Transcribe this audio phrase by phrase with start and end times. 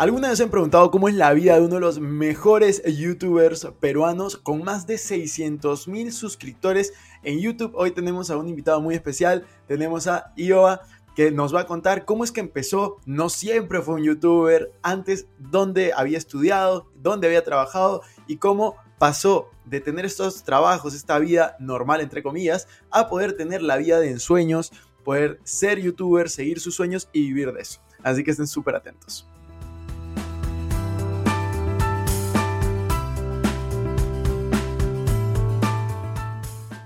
[0.00, 3.68] ¿Alguna vez se han preguntado cómo es la vida de uno de los mejores youtubers
[3.80, 7.72] peruanos con más de 600 mil suscriptores en YouTube?
[7.74, 10.80] Hoy tenemos a un invitado muy especial, tenemos a Ioa
[11.14, 15.26] que nos va a contar cómo es que empezó, no siempre fue un youtuber, antes
[15.38, 21.56] dónde había estudiado, dónde había trabajado y cómo pasó de tener estos trabajos, esta vida
[21.60, 24.72] normal entre comillas, a poder tener la vida de ensueños,
[25.04, 27.82] poder ser youtuber, seguir sus sueños y vivir de eso.
[28.02, 29.29] Así que estén súper atentos.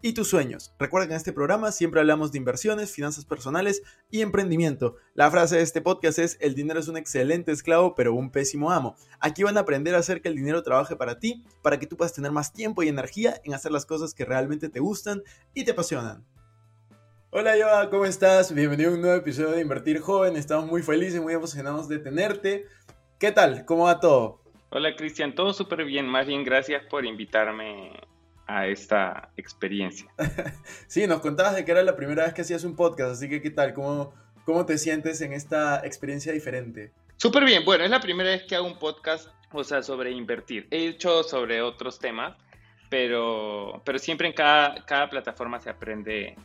[0.00, 0.72] y tus sueños.
[0.78, 4.96] Recuerda que en este programa siempre hablamos de inversiones, finanzas personales y emprendimiento.
[5.14, 8.70] La frase de este podcast es, el dinero es un excelente esclavo pero un pésimo
[8.70, 8.96] amo.
[9.20, 11.96] Aquí van a aprender a hacer que el dinero trabaje para ti, para que tú
[11.96, 15.22] puedas tener más tiempo y energía en hacer las cosas que realmente te gustan
[15.54, 16.24] y te apasionan.
[17.30, 18.54] Hola Yoa, ¿cómo estás?
[18.54, 20.36] Bienvenido a un nuevo episodio de Invertir Joven.
[20.36, 22.66] Estamos muy felices, muy emocionados de tenerte.
[23.18, 23.64] ¿Qué tal?
[23.66, 24.40] ¿Cómo va todo?
[24.70, 26.06] Hola Cristian, todo súper bien.
[26.06, 27.92] Más bien, gracias por invitarme
[28.48, 30.08] a esta experiencia.
[30.88, 33.40] sí, nos contabas de que era la primera vez que hacías un podcast, así que
[33.40, 33.74] ¿qué tal?
[33.74, 34.12] ¿Cómo,
[34.44, 36.90] cómo te sientes en esta experiencia diferente?
[37.16, 37.64] Súper bien.
[37.64, 40.66] Bueno, es la primera vez que hago un podcast, o sea, sobre invertir.
[40.70, 42.36] He hecho sobre otros temas,
[42.88, 46.36] pero, pero siempre en cada, cada plataforma se aprende,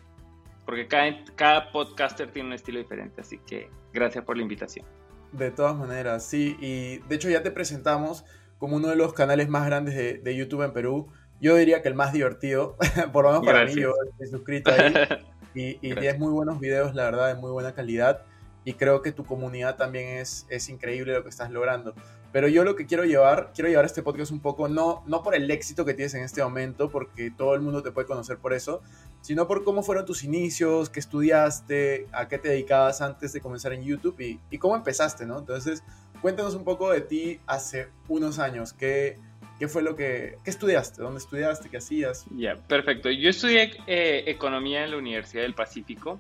[0.66, 3.22] porque cada, cada podcaster tiene un estilo diferente.
[3.22, 4.86] Así que gracias por la invitación.
[5.32, 6.58] De todas maneras, sí.
[6.60, 8.26] Y de hecho ya te presentamos
[8.64, 11.12] como uno de los canales más grandes de, YouTube en Perú.
[11.40, 12.78] Yo diría que el más divertido,
[13.12, 14.94] por lo menos para mí, yo estoy suscrito ahí.
[15.56, 18.24] Y, y tienes muy buenos videos, la verdad, de muy buena calidad.
[18.66, 21.94] Y creo que tu comunidad también es, es increíble lo que estás logrando.
[22.34, 25.36] Pero yo lo que quiero llevar, quiero llevar este podcast un poco, no, no por
[25.36, 28.54] el éxito que tienes en este momento, porque todo el mundo te puede conocer por
[28.54, 28.82] eso,
[29.22, 33.72] sino por cómo fueron tus inicios, qué estudiaste, a qué te dedicabas antes de comenzar
[33.74, 35.38] en YouTube y, y cómo empezaste, ¿no?
[35.38, 35.84] Entonces,
[36.24, 39.20] cuéntanos un poco de ti hace unos años, qué,
[39.60, 42.26] qué fue lo que, qué estudiaste, dónde estudiaste, qué hacías.
[42.36, 43.10] Ya, perfecto.
[43.10, 46.20] Yo estudié eh, economía en la Universidad del Pacífico.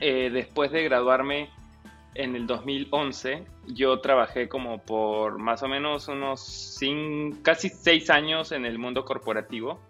[0.00, 1.50] Eh, después de graduarme
[2.14, 6.78] en el 2011 yo trabajé como por más o menos unos
[7.42, 9.80] casi seis años en el mundo corporativo,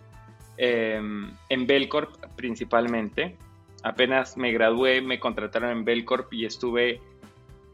[0.57, 3.37] em, en Belcorp principalmente.
[3.83, 7.01] Apenas me gradué, me contrataron en Belcorp y estuve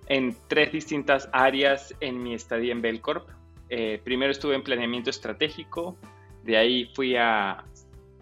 [0.07, 3.29] en tres distintas áreas en mi estadía en Belcorp.
[3.71, 5.97] Eh, primero estuve en planeamiento estratégico,
[6.43, 7.65] de ahí fui a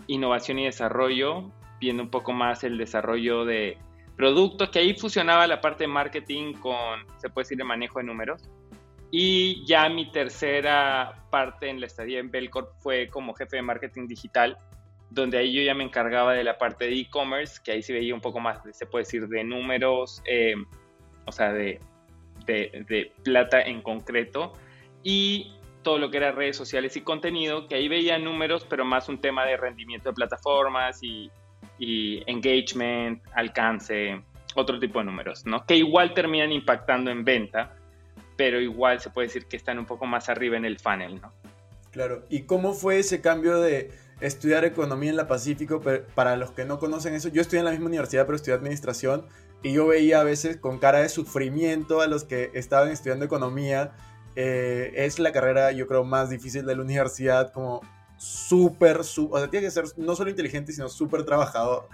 [0.06, 1.50] innovación y desarrollo,
[1.80, 3.78] viendo un poco más el desarrollo de
[4.16, 8.04] productos, que ahí fusionaba la parte de marketing con, se puede decir, el manejo de
[8.04, 8.50] números.
[9.10, 14.06] Y ya mi tercera parte en la estadía en Belcorp fue como jefe de marketing
[14.06, 14.58] digital,
[15.08, 18.14] donde ahí yo ya me encargaba de la parte de e-commerce, que ahí se veía
[18.14, 20.56] un poco más, se puede decir, de números, eh,
[21.24, 21.80] o sea, de,
[22.44, 24.52] de, de, plata en concreto,
[25.02, 29.08] y todo lo que era redes sociales y contenido, que ahí veía números, pero más
[29.08, 31.30] un tema de rendimiento de plataformas y
[32.26, 34.20] engagement, alcance,
[34.54, 35.64] otro tipo de números, ¿no?
[35.64, 37.76] Que igual terminan impactando en venta,
[38.36, 41.32] pero igual se puede decir que están un poco más arriba en el funnel, ¿no?
[41.90, 43.90] Claro, ¿y cómo fue ese cambio de
[44.20, 45.80] estudiar economía en la Pacífico?
[46.14, 49.24] Para los que no conocen eso, yo estudié en la misma universidad, pero estudié administración
[49.62, 53.92] y yo veía a veces con cara de sufrimiento a los que estaban estudiando economía.
[54.40, 57.80] Eh, es la carrera, yo creo, más difícil de la universidad, como
[58.16, 61.88] súper, o sea, tiene que ser no solo inteligente, sino súper trabajador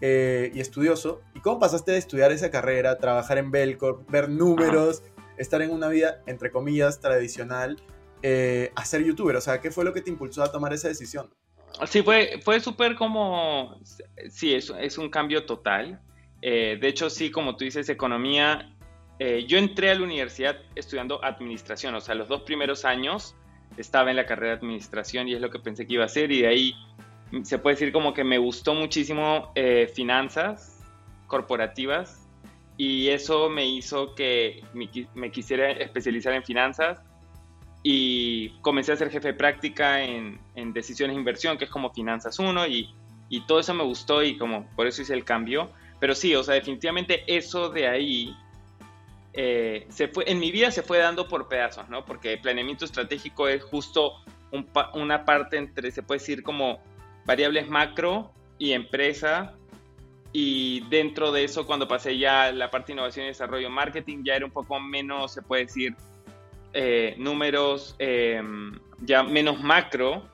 [0.00, 1.20] eh, y estudioso.
[1.34, 5.02] ¿Y cómo pasaste de estudiar esa carrera, trabajar en Belcorp, ver números,
[5.36, 7.76] estar en una vida, entre comillas, tradicional,
[8.22, 9.36] eh, a ser youtuber?
[9.36, 11.28] O sea, ¿qué fue lo que te impulsó a tomar esa decisión?
[11.86, 13.78] Sí, fue, fue súper como,
[14.30, 16.00] sí, es, es un cambio total.
[16.40, 18.74] Eh, de hecho, sí, como tú dices, economía,
[19.46, 23.34] yo entré a la universidad estudiando administración, o sea, los dos primeros años
[23.76, 26.30] estaba en la carrera de administración y es lo que pensé que iba a hacer
[26.32, 26.74] y de ahí
[27.42, 30.80] se puede decir como que me gustó muchísimo eh, finanzas
[31.26, 32.28] corporativas
[32.76, 37.00] y eso me hizo que me, quisiera especializar en finanzas
[37.82, 40.38] y comencé a ser jefe de práctica en,
[40.72, 42.94] decisiones de inversión, que es como Finanzas 1 y,
[43.28, 45.70] y todo eso me gustó y como por eso hice el cambio.
[46.00, 48.36] Pero sí, o sea, definitivamente eso de ahí
[49.34, 52.04] eh, se fue, en mi vida se fue dando por pedazos, ¿no?
[52.04, 54.14] Porque planeamiento estratégico es justo
[54.94, 56.82] una parte entre, se puede decir, como
[57.24, 59.54] variables macro y empresa.
[60.34, 64.36] Y dentro de eso, cuando pasé ya la parte de innovación y desarrollo marketing, ya
[64.36, 65.94] era un poco menos, se puede decir,
[66.74, 70.26] eh, números em, ya menos macro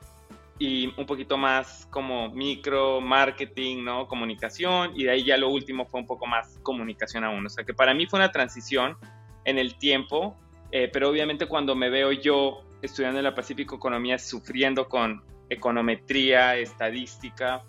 [0.59, 4.07] y un poquito más como micro, marketing, ¿no?
[4.07, 7.45] Comunicación, y de ahí ya lo último fue un poco más comunicación aún.
[7.45, 8.97] O sea que para mí fue una transición
[9.45, 10.35] en el tiempo,
[10.71, 16.57] eh, pero obviamente cuando me veo yo estudiando en la Pacífico Economía, sufriendo con econometría,
[16.57, 17.63] estadística,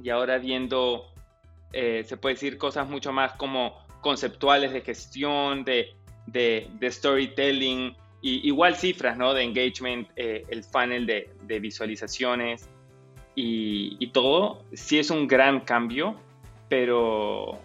[0.00, 1.12] y ahora viendo,
[1.72, 5.96] eh, se puede decir, cosas mucho más como conceptuales de gestión, de,
[6.26, 9.34] de, de storytelling, igual cifras, ¿no?
[9.34, 12.68] De engagement, eh, el funnel de, de visualizaciones
[13.34, 16.16] y, y, todo, sí es un gran cambio,
[16.68, 17.58] pero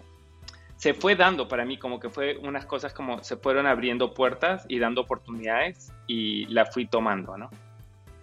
[0.76, 4.64] se fue dando para mí como que fue unas cosas como se fueron abriendo puertas
[4.68, 7.50] y dando oportunidades y la fui tomando, ¿no?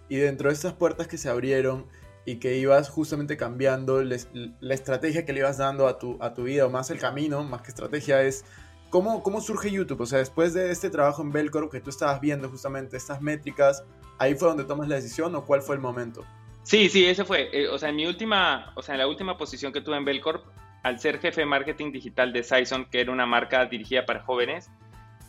[0.08, 1.86] Y dentro de estas puertas que se abrieron
[2.24, 6.44] y que ibas justamente cambiando, la estrategia que le ibas dando a tu, a tu
[6.44, 8.44] vida, o más el camino, más que estrategia, es
[8.90, 10.00] ¿Cómo, ¿Cómo surge YouTube?
[10.00, 13.84] O sea, después de este trabajo en Belcorp que tú estabas viendo justamente estas métricas,
[14.18, 16.24] ¿ahí fue donde tomas la decisión o cuál fue el momento?
[16.62, 17.48] Sí, sí, ese fue.
[17.52, 20.04] Eh, o sea, en mi última, o sea, en la última posición que tuve en
[20.04, 20.44] Belcorp,
[20.82, 24.70] al ser jefe de marketing digital de Sison, que era una marca dirigida para jóvenes,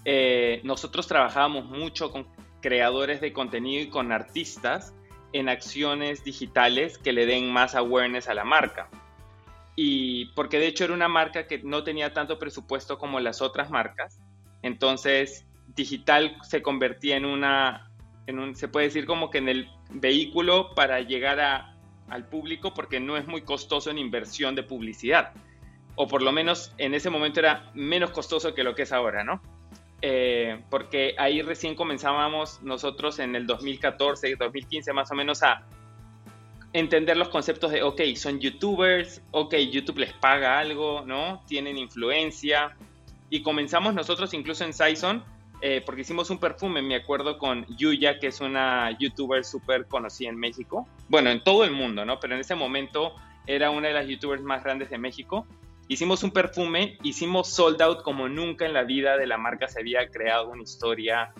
[0.06, 2.28] eh, nosotros trabajábamos mucho con
[2.62, 4.94] creadores de contenido y con artistas
[5.34, 8.90] en acciones digitales que le den más awareness a la marca
[9.80, 13.70] y porque de hecho era una marca que no tenía tanto presupuesto como las otras
[13.70, 14.20] marcas,
[14.64, 15.46] entonces
[15.76, 17.92] digital se convertía en una,
[18.26, 21.78] en un, se puede decir como que en el vehículo para llegar a,
[22.10, 25.34] al público porque no es muy costoso en inversión de publicidad,
[25.96, 29.24] o por lo menos en ese momento era menos costoso que lo que es ahora,
[29.24, 29.44] ¿no?
[30.02, 35.68] Eh, porque ahí recién comenzábamos nosotros en el 2014, 2015 más o menos a
[36.78, 41.42] entender los conceptos de, ok, son youtubers, ok, YouTube les paga algo, ¿no?
[41.48, 42.76] Tienen influencia.
[43.30, 45.24] Y comenzamos nosotros incluso en Saison,
[45.62, 50.30] eh, porque hicimos un perfume, me acuerdo, con Yuya, que es una youtuber súper conocida
[50.30, 50.88] en México.
[51.10, 52.20] Bueno, en todo el mundo, ¿no?
[52.20, 53.16] Pero en ese momento
[53.48, 55.48] era una de las youtubers más grandes de México.
[55.88, 59.80] Hicimos un perfume, hicimos sold out como nunca en la vida de la marca se
[59.80, 61.34] había creado una historia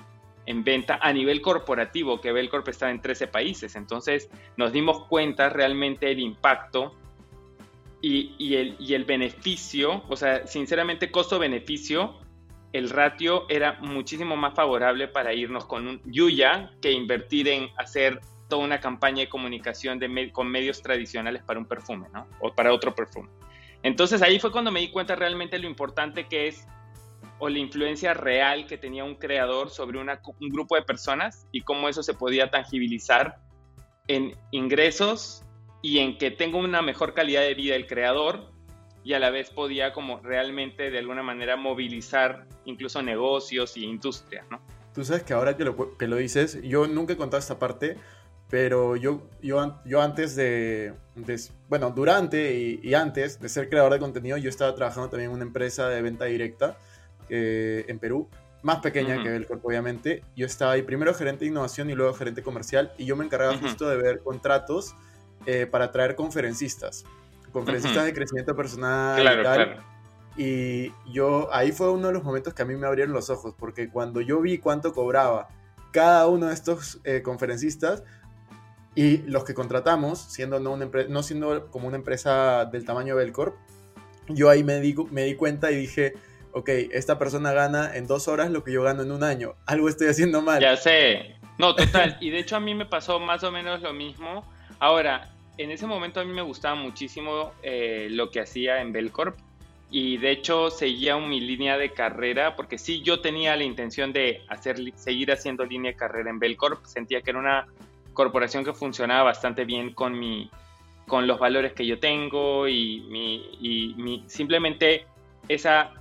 [0.48, 3.76] en venta a nivel corporativo, que Belcorp estaba en 13 países.
[3.76, 6.96] Entonces nos dimos cuenta realmente el impacto
[8.02, 12.18] y, el, y el beneficio, o sea, sinceramente costo-beneficio,
[12.72, 18.22] el ratio era muchísimo más favorable para irnos con un Yuya que invertir en hacer
[18.48, 22.28] toda una campaña de comunicación de con medios tradicionales para un perfume, ¿no?
[22.40, 23.30] O para otro perfume.
[23.84, 26.68] Entonces ahí fue cuando me di cuenta realmente lo importante que es
[27.40, 31.90] o la influencia real que tenía un creador sobre un grupo de personas y cómo
[31.90, 33.40] eso se podía tangibilizar
[34.08, 35.44] en ingresos
[35.82, 38.52] y en que tenga una mejor calidad de vida el creador
[39.04, 44.46] y a la vez podía como realmente de alguna manera movilizar incluso negocios y industria,
[44.50, 44.60] ¿no?
[44.94, 47.98] Tú sabes que ahora que lo, que lo dices, yo nunca he contado esta parte,
[48.50, 50.94] pero yo, yo, yo antes de,
[51.70, 55.36] bueno, durante y, y, antes de ser creador de contenido, yo estaba trabajando también en
[55.36, 56.78] una empresa de venta directa
[57.30, 58.30] eh, en Perú,
[58.64, 60.24] más pequeña que Belcorp, obviamente.
[60.36, 63.58] Yo estaba ahí primero gerente de innovación y luego gerente comercial, y yo me encargaba
[63.58, 64.96] justo de ver contratos
[65.46, 67.06] eh, para traer conferencistas,
[67.52, 69.78] conferencistas de crecimiento personal y tal.
[70.36, 73.56] Y yo, ahí fue uno de los momentos que a mí me abrieron los ojos,
[73.58, 75.48] porque cuando yo vi cuánto cobraba
[75.92, 78.04] cada uno de estos eh, conferencistas,
[78.94, 83.24] y los que contratamos, siendo no, una no siendo como una empresa del tamaño de
[83.24, 83.56] Belcorp,
[84.28, 86.16] yo ahí me di, me di cuenta y dije,
[86.58, 89.56] ok, esta persona gana en dos horas lo que yo gano en un año.
[89.66, 90.60] Algo estoy haciendo mal.
[90.60, 91.36] Ya sé.
[91.58, 92.18] No, total.
[92.20, 94.46] y de hecho a mí me pasó más o menos lo mismo.
[94.80, 99.38] Ahora, en ese momento a mí me gustaba muchísimo eh, lo que hacía en Belcorp.
[99.90, 104.42] Y de hecho seguía mi línea de carrera, porque sí, yo tenía la intención de
[104.50, 106.84] hacer, seguir haciendo línea de carrera en Belcorp.
[106.86, 107.68] Sentía que era una
[108.14, 110.50] corporación que funcionaba bastante bien con, mi,
[111.08, 115.06] con los valores que yo tengo y, simplemente
[115.48, 115.94] esa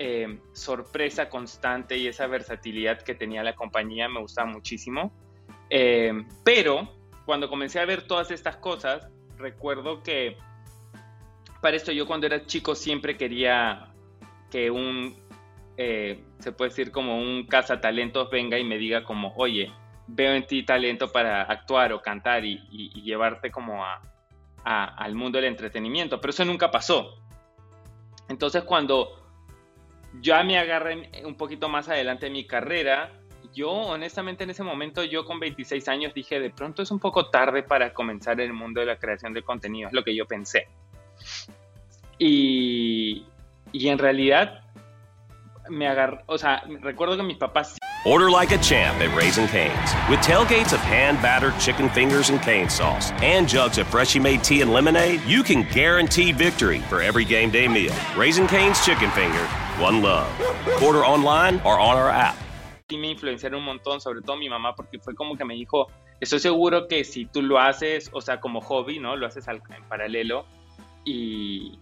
[0.00, 5.12] Em, sorpresa constante y esa versatilidad que tenía la compañía me gustaba muchísimo.
[5.70, 6.12] Eh,
[6.44, 6.88] pero
[7.26, 10.36] cuando comencé a ver todas estas cosas, recuerdo que
[11.60, 13.92] para esto yo cuando era chico siempre quería
[14.52, 15.16] que un,
[15.76, 19.72] eh, se puede decir como un cazatalentos venga y me diga como, oye,
[20.06, 22.60] veo en ti talento para actuar o cantar y,
[23.02, 24.00] llevarte como a,
[24.62, 27.20] al mundo del entretenimiento, pero eso nunca pasó.
[28.28, 29.27] Entonces cuando
[30.20, 33.10] ya me agarré un poquito más adelante en mi carrera,
[33.54, 37.28] yo honestamente en ese momento, yo con 26 años dije, de pronto es un poco
[37.28, 40.68] tarde para comenzar el mundo de la creación de contenido, es lo que yo pensé.
[42.18, 43.26] Y,
[43.72, 44.64] y en realidad
[45.68, 47.76] me agarró, o sea, recuerdo que mis papás...
[48.04, 49.92] Order like a champ at Raising Cane's.
[50.08, 54.62] With tailgates of hand-battered chicken fingers and cane sauce and jugs of freshly made tea
[54.62, 57.92] and lemonade, you can guarantee victory for every game day meal.
[58.16, 59.46] Raising Cane's Chicken Finger,
[59.80, 60.26] one love.
[60.82, 62.34] Order online or on our app.
[62.88, 65.88] Y me influenciaron un montón, sobre todo mi mamá, porque fue como que me dijo,
[66.20, 69.14] estoy seguro que si tú lo haces, o sea, como hobby, ¿no?
[69.16, 70.46] Lo haces al, en paralelo
[71.04, 71.78] y,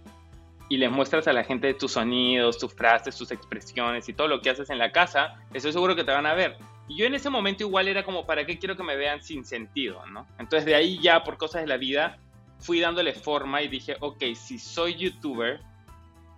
[0.68, 4.40] y les muestras a la gente tus sonidos, tus frases, tus expresiones y todo lo
[4.40, 6.58] que haces en la casa, estoy seguro que te van a ver.
[6.88, 9.44] Y yo en ese momento igual era como, ¿para qué quiero que me vean sin
[9.44, 10.04] sentido?
[10.06, 10.26] ¿no?
[10.38, 12.18] Entonces de ahí ya por cosas de la vida
[12.58, 15.60] fui dándole forma y dije, ok, si soy youtuber,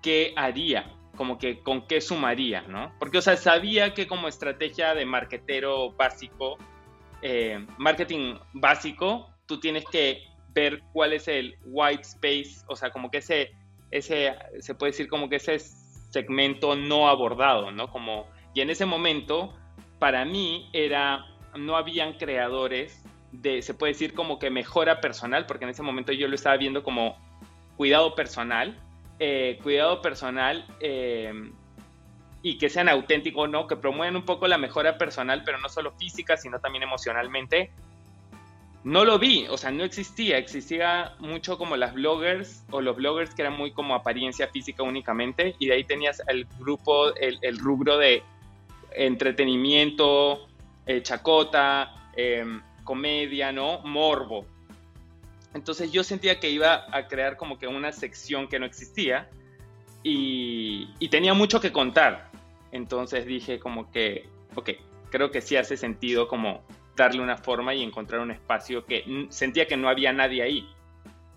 [0.03, 0.87] ¿qué haría?
[1.19, 2.95] Como que con qué sumaría, ¿no?
[2.99, 6.57] Porque, o sea, sabía que como estrategia de marketero básico,
[7.21, 10.23] eh, marketing básico, tú tienes que
[10.55, 13.53] ver cuál es el white space, o sea, como que ese
[13.91, 17.91] ese, se puede decir como que ese segmento no abordado, ¿no?
[17.91, 19.55] Como, y en ese momento,
[19.99, 21.25] para mí era,
[21.57, 26.13] no habían creadores de, se puede decir como que mejora personal, porque en ese momento
[26.13, 27.17] yo lo estaba viendo como
[27.77, 28.81] cuidado personal,
[29.19, 31.33] eh, cuidado personal eh,
[32.43, 33.67] y que sean auténticos, ¿no?
[33.67, 37.71] Que promuevan un poco la mejora personal, pero no solo física, sino también emocionalmente
[38.85, 40.39] no lo vi, o sea, no existía.
[40.39, 45.57] Existía mucho como las bloggers o los bloggers que eran muy como apariencia física únicamente
[45.59, 48.23] y de ahí tenías el grupo, el, rubro de
[48.93, 50.47] entretenimiento,
[50.87, 51.93] eh, chacota,
[52.85, 53.81] comedia, ¿no?
[53.81, 54.47] Morbo.
[55.59, 59.29] Entonces yo sentía que iba a crear como que una sección que no existía
[60.05, 62.31] y, y tenía mucho que contar.
[62.71, 64.71] Entonces dije como que, ok,
[65.11, 66.63] creo que sí hace sentido como
[66.95, 70.69] darle una forma y encontrar un espacio que sentía que no había nadie ahí.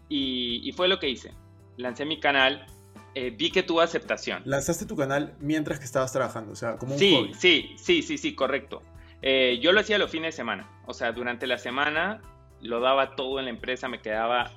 [0.08, 1.34] Y, fue lo que hice.
[1.78, 2.68] Lancé mi canal,
[3.16, 4.44] eh, vi que tuvo aceptación.
[4.46, 6.52] ¿Lanzaste tu canal mientras que estabas trabajando?
[6.52, 8.84] O sea, como un sí, Sí, sí, sí, sí, correcto.
[9.24, 10.70] Eh, yo lo hacía los fines de semana.
[10.86, 12.22] O sea, durante la semana
[12.62, 14.52] lo daba todo en la empresa, me quedaba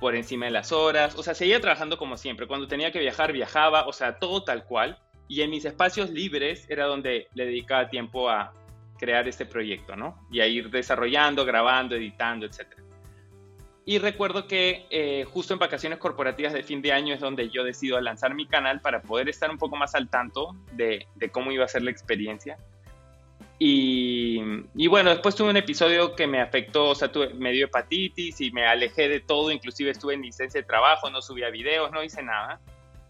[0.00, 1.16] por encima de las horas.
[1.16, 2.46] O sea, seguía trabajando como siempre.
[2.46, 3.86] Cuando tenía que viajar, viajaba.
[3.86, 4.98] O sea, todo tal cual.
[5.28, 8.52] Y en mis espacios libres era donde le dedicaba tiempo a,
[8.96, 10.18] crear este proyecto, ¿no?
[10.30, 12.80] Y a ir desarrollando, grabando, editando, etc.
[13.84, 17.62] Y recuerdo que eh, justo en vacaciones corporativas de fin de año es donde yo
[17.62, 21.64] decido lanzar mi canal para poder estar un poco más al tanto de, cómo iba
[21.64, 22.58] a ser la experiencia.
[23.58, 28.40] Y, bueno, después tuve un episodio que me afectó, o sea, tuve, me dio hepatitis
[28.40, 32.04] y me alejé de todo, inclusive estuve en licencia de trabajo, no subía videos, no
[32.04, 32.60] hice nada.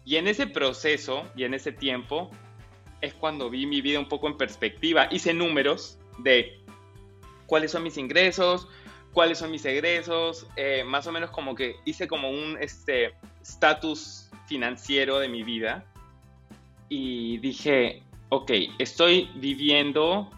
[0.05, 2.31] Y en ese proceso y en ese tiempo
[3.01, 5.09] es cuando vi mi vida un poco en perspectiva.
[5.11, 6.61] Hice números de
[7.45, 8.69] cuáles son mis ingresos,
[9.11, 14.29] cuáles son mis egresos, eh, más o menos como que hice como un este estatus
[14.47, 15.85] financiero de mi vida
[16.89, 20.29] y dije, ok, estoy viviendo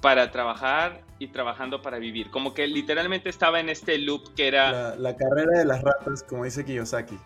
[0.00, 2.30] para trabajar y trabajando para vivir.
[2.30, 4.72] Como que literalmente estaba en este loop que era...
[4.72, 7.18] La, la carrera de las ratas, como dice Kiyosaki.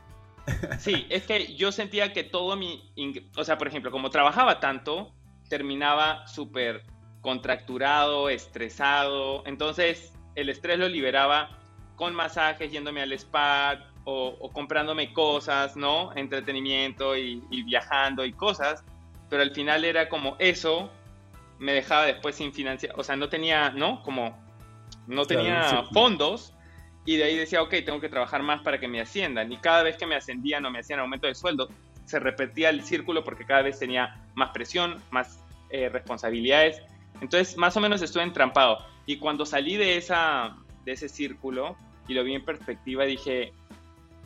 [0.79, 2.93] Sí, es que yo sentía que todo mi,
[3.37, 5.13] o sea, por ejemplo, como trabajaba tanto,
[5.49, 6.83] terminaba súper
[7.21, 11.59] contracturado, estresado, entonces el estrés lo liberaba
[11.97, 16.13] con masajes, yéndome al spa o, comprándome cosas, ¿no?
[16.17, 18.83] Entretenimiento y, viajando y cosas,
[19.29, 20.91] pero al final era como eso
[21.61, 24.03] me dejaba después sin financiar, o sea, no tenía, ¿no?
[24.03, 24.37] Como
[25.07, 26.55] no tenía fondos
[27.05, 29.53] y de ahí decía, ok, tengo que trabajar más para que me asciendan.
[29.53, 31.69] Y cada vez que me ascendían o me hacían aumento de sueldo,
[32.05, 36.83] se repetía el círculo porque cada vez tenía más presión, más eh, responsabilidades.
[37.21, 38.79] Entonces, más o menos estuve entrampado.
[39.07, 41.77] Y cuando salí de, esa, de ese círculo
[42.09, 43.53] y lo vi en perspectiva, dije,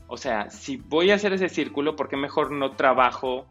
[0.06, 3.46] o sea, si voy a hacer ese círculo, ¿por qué mejor no trabajo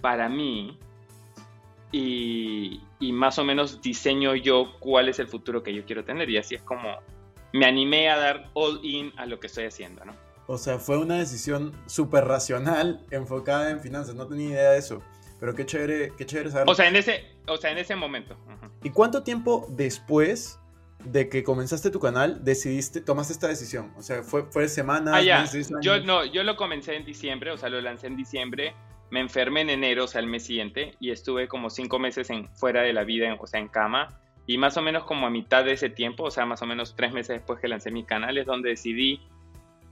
[0.00, 0.78] para mí?
[1.92, 6.28] Y, y más o menos diseño yo cuál es el futuro que yo quiero tener.
[6.30, 6.98] Y así es como
[7.52, 10.14] me animé a dar all in a lo que estoy haciendo, ¿no?
[10.46, 15.02] O sea, fue una decisión súper racional enfocada en finanzas, no tenía idea de eso.
[15.38, 16.72] Pero qué chévere, qué chévere saberlo.
[16.72, 18.36] O sea, en ese, o sea, en ese momento.
[18.82, 20.60] ¿Y cuánto tiempo después
[21.04, 23.92] de que comenzaste tu canal decidiste, tomaste esta decisión?
[23.96, 25.44] O sea, ¿fue, fue semanas, ah, ya.
[25.80, 28.74] Yo, no, yo lo comencé en diciembre, o sea, lo lancé en diciembre.
[29.12, 32.48] Me enfermé en enero, o sea, el mes siguiente, y estuve como cinco meses en,
[32.54, 34.08] fuera de la vida, o sea, en cama.
[34.46, 36.96] Y más o menos como a mitad de ese tiempo, o sea, más o menos
[36.96, 39.20] tres meses después que lancé mi canal, es donde decidí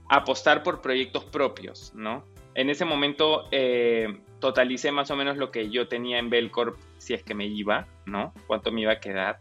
[0.09, 2.25] apostar por proyectos propios, ¿no?
[2.55, 4.07] En ese momento eh,
[4.39, 7.85] totalicé más o menos lo que yo tenía en Belcorp, si es que me iba,
[8.07, 8.33] ¿no?
[8.47, 9.39] Cuánto me iba a quedar.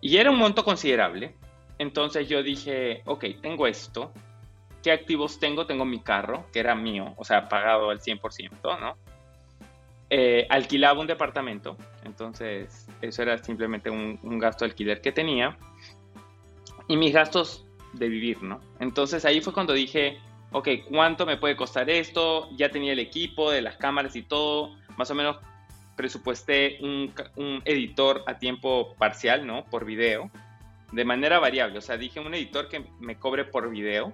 [0.00, 1.34] Y era un monto considerable.
[1.78, 4.12] Entonces yo dije, ok, tengo esto.
[4.86, 5.66] ¿Qué activos tengo?
[5.66, 8.96] Tengo mi carro, que era mío, o sea, pagado al 100%, ¿no?
[10.10, 15.58] Eh, alquilaba un departamento, entonces eso era simplemente un, un gasto de alquiler que tenía.
[16.86, 18.60] Y mis gastos de vivir, ¿no?
[18.78, 20.20] Entonces ahí fue cuando dije,
[20.52, 22.48] ok, ¿cuánto me puede costar esto?
[22.56, 25.38] Ya tenía el equipo de las cámaras y todo, más o menos
[25.96, 27.12] presupuesté un,
[27.64, 29.64] editor a tiempo parcial, ¿no?
[29.64, 30.30] Por video,
[30.92, 34.12] de manera variable, o sea, dije un editor que me cobre por video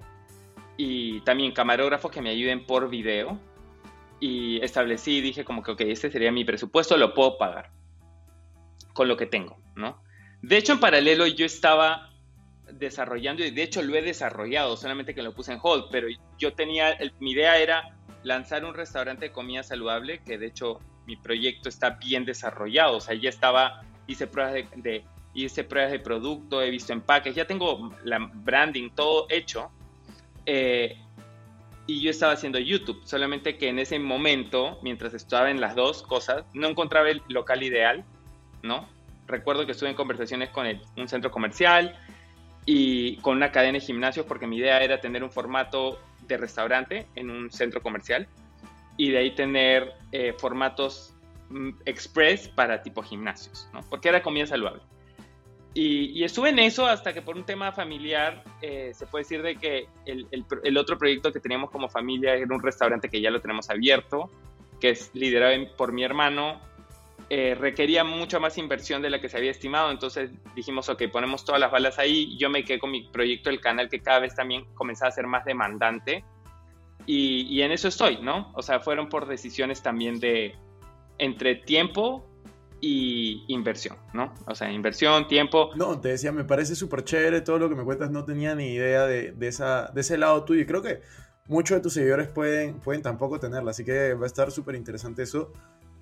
[0.76, 3.38] y también camarógrafos que me ayuden por video
[4.20, 7.70] y establecí, dije como que, ok, este sería mi presupuesto, lo puedo pagar
[8.92, 10.02] con lo que tengo, ¿no?
[10.42, 12.10] De hecho, en paralelo yo estaba
[12.72, 16.52] desarrollando y de hecho lo he desarrollado, solamente que lo puse en hold, pero yo
[16.54, 21.68] tenía, mi idea era lanzar un restaurante de comida saludable, que de hecho mi proyecto
[21.68, 26.70] está bien desarrollado, o sea, ya estaba, hice pruebas de, hice pruebas de producto, he
[26.70, 29.70] visto empaques, ya tengo la branding, todo hecho.
[30.46, 30.96] Eh,
[31.86, 36.02] y yo estaba haciendo YouTube, solamente que en ese momento, mientras estaba en las dos
[36.02, 38.04] cosas, no encontraba el local ideal,
[38.62, 38.88] ¿no?
[39.26, 41.98] Recuerdo que estuve en conversaciones con un centro comercial,
[42.64, 47.06] y con una cadena de gimnasios porque mi idea era tener un formato de restaurante
[47.16, 48.28] en un centro comercial
[48.96, 51.14] y de ahí tener eh, formatos
[51.50, 53.80] mm, express para tipo gimnasios, ¿no?
[53.88, 54.82] Porque era comida saludable.
[55.74, 59.56] Y, estuve en eso hasta que por un tema familiar eh, se puede decir de
[59.56, 63.30] que el, el, el, otro proyecto que teníamos como familia era un restaurante que ya
[63.30, 64.30] lo tenemos abierto,
[64.80, 66.60] que es liderado por mi hermano
[67.34, 71.46] eh, requería mucha más inversión de la que se había estimado, entonces dijimos, ok, ponemos
[71.46, 74.34] todas las balas ahí, yo me quedé con mi proyecto del canal que cada vez
[74.34, 76.26] también comenzaba a ser más demandante.
[77.06, 78.52] Y, en eso estoy, ¿no?
[78.54, 80.54] O sea, fueron por decisiones también de
[81.16, 82.28] entre tiempo
[82.84, 84.34] y inversión, ¿no?
[84.44, 85.70] O sea, inversión, tiempo.
[85.76, 88.74] No, te decía, me parece súper chévere todo lo que me cuentas, no tenía ni
[88.74, 91.00] idea de, de, esa, de ese lado tuyo y creo que
[91.46, 95.22] muchos de tus seguidores pueden, pueden tampoco tenerla, así que va a estar súper interesante
[95.22, 95.52] eso.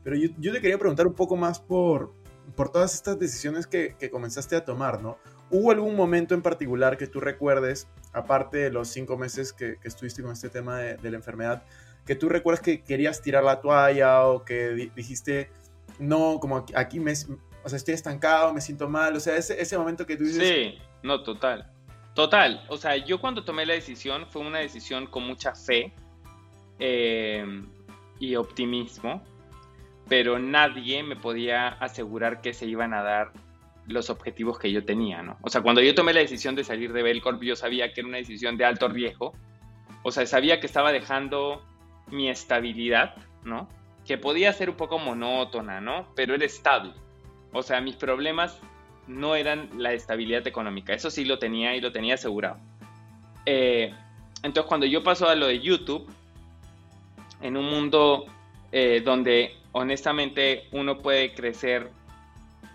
[0.02, 2.14] Pero yo, yo, te quería preguntar un poco más por,
[2.56, 5.18] por todas estas decisiones que, que, comenzaste a tomar, ¿no?
[5.50, 9.88] ¿Hubo algún momento en particular que tú recuerdes, aparte de los cinco meses que, que
[9.88, 11.62] estuviste con este tema de, de, la enfermedad,
[12.06, 15.50] que tú recuerdas que querías tirar la toalla o que dijiste,
[16.00, 19.78] no, como aquí, me, o sea, estoy estancado, me siento mal, o sea, ese, ese
[19.78, 20.42] momento que tú dices...
[20.42, 21.70] Sí, no, total.
[22.14, 25.94] Total, o sea, yo cuando tomé la decisión fue una decisión con mucha fe
[26.78, 27.44] eh,
[28.18, 29.22] y optimismo
[30.10, 33.32] pero nadie me podía asegurar que se iban a dar
[33.86, 35.38] los objetivos que yo tenía, ¿no?
[35.42, 38.08] O sea, cuando yo tomé la decisión de salir de Belcorp, yo sabía que era
[38.08, 39.32] una decisión de alto riesgo,
[40.02, 41.64] o sea, sabía que estaba dejando
[42.08, 43.68] mi estabilidad, ¿no?
[44.10, 46.08] Que podía ser un poco monótona, ¿no?
[46.16, 46.92] Pero era estable.
[47.52, 48.58] O sea, mis problemas
[49.06, 52.56] no eran la estabilidad económica, eso sí lo tenía y lo tenía asegurado.
[53.46, 53.94] Eh,
[54.42, 56.10] entonces, cuando yo paso a lo de YouTube,
[57.40, 58.26] en un mundo
[58.72, 61.92] eh, donde honestamente uno puede crecer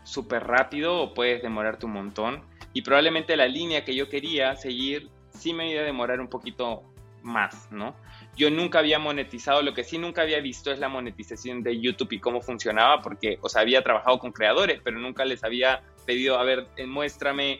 [0.06, 2.44] súper rápido o puedes demorarte un montón.
[2.72, 6.84] Y probablemente la línea que yo quería seguir sí me iba a demorar un poquito
[7.24, 7.94] más, ¿no?
[8.36, 12.12] Yo nunca había monetizado, lo que sí nunca había visto es la monetización de YouTube
[12.12, 16.38] y cómo funcionaba, porque, o sea, había trabajado con creadores, pero nunca les había pedido,
[16.38, 17.60] a ver, eh, muéstrame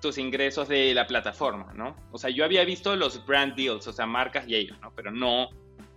[0.00, 1.96] tus ingresos de la plataforma, ¿no?
[2.10, 4.92] O sea, yo había visto los brand deals, o sea, marcas y ellos, ¿no?
[4.94, 5.48] Pero no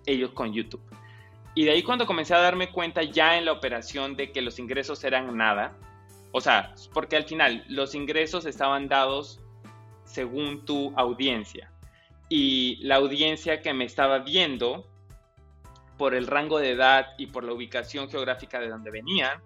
[0.05, 0.81] ellos con YouTube.
[1.55, 4.59] Y de ahí cuando comencé a darme cuenta ya en la operación de que los
[4.59, 5.75] ingresos eran nada,
[6.31, 9.39] o sea, porque al final los ingresos estaban dados
[10.05, 11.71] según tu audiencia.
[12.29, 14.87] Y la audiencia que me estaba viendo,
[15.97, 19.41] por el rango de edad y por la ubicación geográfica de donde venían,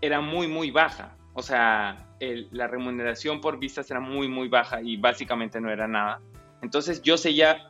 [0.00, 1.16] era muy, muy baja.
[1.34, 6.20] O sea, la remuneración por vistas era muy, muy baja y básicamente no era nada.
[6.62, 7.68] Entonces yo seguía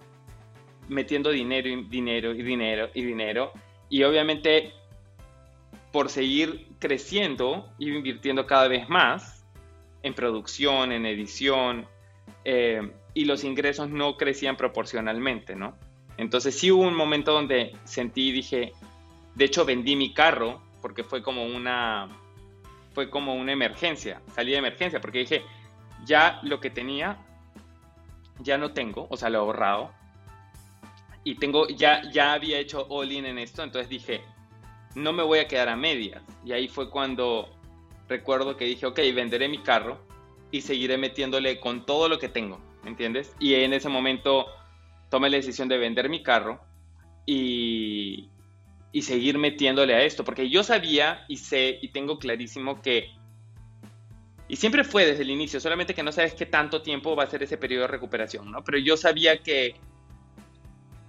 [0.88, 3.52] metiendo dinero y dinero y dinero y dinero.
[3.90, 4.72] Y obviamente
[5.92, 9.44] por seguir creciendo, iba invirtiendo cada vez más
[10.02, 11.86] en producción, en edición,
[12.44, 15.76] eh, y los ingresos no crecían proporcionalmente, ¿no?
[16.16, 18.72] Entonces sí hubo un momento donde sentí y dije,
[19.34, 22.08] De hecho, vendí mi carro porque fue como una,
[22.92, 25.42] fue como una emergencia, salí de emergencia, porque dije,
[26.04, 27.18] ya lo que tenía,
[28.40, 29.92] ya no tengo, o sea, lo he ahorrado.
[31.24, 34.22] Y tengo, ya, ya había hecho all in en esto, entonces dije,
[34.94, 36.22] no me voy a quedar a medias.
[36.44, 37.48] Y ahí fue cuando
[38.08, 39.98] recuerdo que dije, ok, venderé mi carro
[40.50, 43.34] y seguiré metiéndole con todo lo que tengo, ¿entiendes?
[43.38, 44.46] Y en ese momento
[45.10, 46.60] tomé la decisión de vender mi carro
[47.26, 48.30] y,
[48.92, 53.10] y seguir metiéndole a esto, porque yo sabía y sé y tengo clarísimo que,
[54.48, 57.26] y siempre fue desde el inicio, solamente que no sabes qué tanto tiempo va a
[57.26, 58.64] ser ese periodo de recuperación, ¿no?
[58.64, 59.76] Pero yo sabía que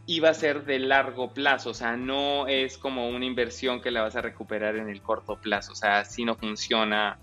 [0.07, 4.01] iba a ser de largo plazo, o sea, no es como una inversión que la
[4.01, 7.19] vas a recuperar en el corto plazo, o sea, si no funciona.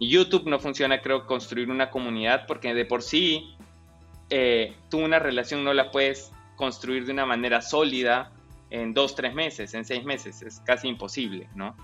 [0.00, 3.54] YouTube no funciona, creo, construir una comunidad, porque de por sí
[4.30, 8.32] eh, tú una relación no la puedes construir de una manera sólida
[8.70, 11.74] en dos, tres meses, en seis meses, es casi imposible, ¿no?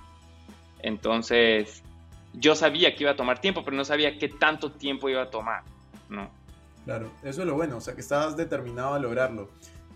[0.81, 1.83] Entonces,
[2.33, 5.31] yo sabía que iba a tomar tiempo, pero no sabía qué tanto tiempo iba a
[5.31, 5.63] tomar,
[6.09, 6.31] ¿no?
[6.85, 9.49] Claro, eso es lo bueno, o sea, que estabas determinado a lograrlo.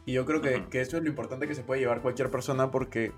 [0.06, 2.70] Y yo creo que, que eso es lo importante que se puede llevar cualquier persona
[2.70, 3.12] porque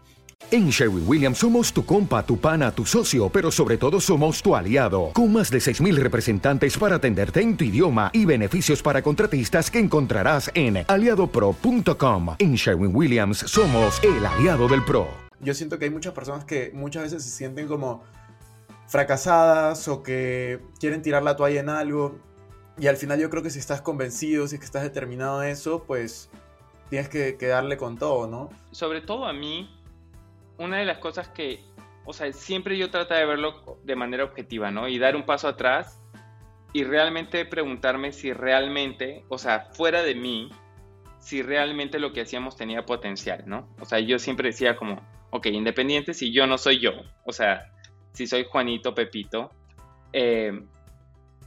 [0.51, 4.57] en Sherwin Williams somos tu compa, tu pana, tu socio, pero sobre todo somos tu
[4.57, 9.71] aliado, con más de 6.000 representantes para atenderte en tu idioma y beneficios para contratistas
[9.71, 12.37] que encontrarás en aliadopro.com.
[12.39, 15.07] En Sherwin Williams somos el aliado del PRO.
[15.41, 18.03] Yo siento que hay muchas personas que muchas veces se sienten como
[18.87, 22.19] fracasadas o que quieren tirar la toalla en algo
[22.79, 25.49] y al final yo creo que si estás convencido, si es que estás determinado a
[25.49, 26.31] eso, pues
[26.89, 28.51] tienes que, darle con todo, ¿no?
[28.71, 29.71] Sobre todo a mí,
[30.59, 31.65] una de las cosas que,
[32.05, 34.89] o sea, siempre yo trato de verlo de manera objetiva, ¿no?
[34.89, 36.01] Y dar un paso atrás
[36.73, 40.51] y realmente preguntarme si realmente, o sea, fuera de mí,
[41.19, 43.69] si realmente lo que hacíamos tenía potencial, ¿no?
[43.81, 46.93] O sea, yo siempre decía como, ok, independiente si yo no soy yo,
[47.25, 47.71] o sea,
[48.13, 49.51] si soy Juanito, Pepito,
[50.13, 50.63] eh,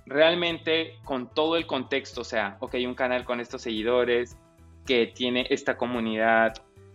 [0.05, 4.37] realmente con todo el contexto, o sea, ok, un canal con estos seguidores,
[4.85, 6.53] que tiene esta comunidad,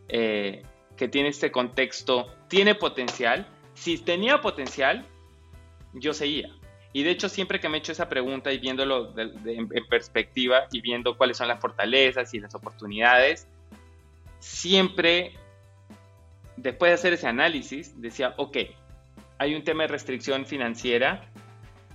[0.08, 0.62] eh,
[1.00, 3.48] que tiene este contexto, tiene potencial.
[3.72, 5.06] Si tenía potencial,
[5.94, 6.50] yo seguía.
[6.92, 10.82] Y de hecho, siempre que me he hecho esa pregunta y viéndolo en, perspectiva y
[10.82, 13.48] viendo cuáles son las fortalezas y las oportunidades,
[14.40, 15.38] siempre,
[16.58, 18.58] después de hacer ese análisis, decía, ok,
[19.38, 21.30] hay un tema de restricción financiera,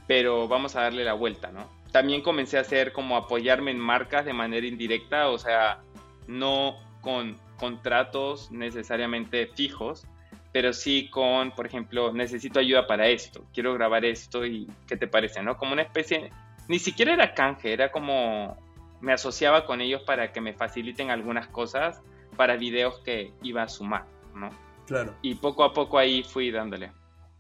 [0.08, 1.70] pero vamos a darle la vuelta, ¿no?
[1.92, 5.84] También comencé a hacer como apoyarme en marcas de manera indirecta, o sea,
[6.26, 10.06] no con contratos necesariamente fijos,
[10.52, 15.08] pero sí con, por ejemplo, necesito ayuda para esto, quiero grabar esto y ¿qué te
[15.08, 15.42] parece?
[15.44, 15.58] ¿No?
[15.58, 16.32] Como una especie,
[16.68, 18.58] ni siquiera era canje, era como
[19.02, 22.02] me asociaba con ellos para que me faciliten algunas cosas
[22.38, 24.50] para videos que iba a sumar, ¿no?
[24.88, 25.16] Claro.
[25.22, 26.92] Y poco a poco ahí fui dándole.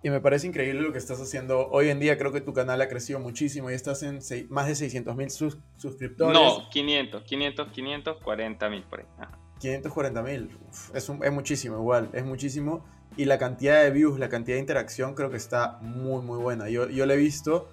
[0.03, 1.67] Y me parece increíble lo que estás haciendo.
[1.69, 4.75] Hoy en día creo que tu canal ha crecido muchísimo y estás en más de
[4.75, 6.37] 600 mil suscriptores.
[6.37, 9.05] No, 500, 500, 540 mil por ahí.
[9.59, 10.57] 540 mil,
[10.93, 12.85] es, es muchísimo igual, es muchísimo.
[13.17, 16.69] Y la cantidad de views, la cantidad de interacción creo que está muy, muy buena.
[16.69, 17.69] Yo, yo lo he visto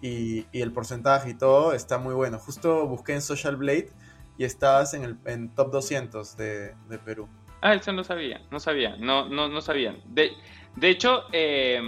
[0.00, 2.38] y, y, el porcentaje y todo está muy bueno.
[2.38, 3.90] Justo busqué en Social Blade
[4.38, 7.28] y estabas en el en top 200 de, de Perú.
[7.60, 9.98] Ah, eso no sabía, no sabía, no, no, no sabían.
[10.06, 10.32] De,
[10.76, 11.80] de hecho, eh,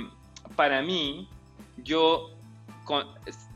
[0.56, 1.28] para mí,
[1.76, 2.30] yo